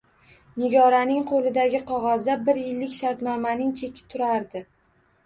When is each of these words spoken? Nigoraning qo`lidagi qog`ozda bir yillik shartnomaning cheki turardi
Nigoraning 0.61 1.19
qo`lidagi 1.31 1.81
qog`ozda 1.91 2.37
bir 2.47 2.61
yillik 2.63 2.97
shartnomaning 3.01 3.75
cheki 3.83 4.07
turardi 4.15 4.65